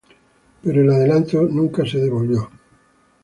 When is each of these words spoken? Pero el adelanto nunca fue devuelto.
Pero 0.63 0.81
el 0.81 0.89
adelanto 0.89 1.43
nunca 1.43 1.85
fue 1.85 1.99
devuelto. 2.01 2.49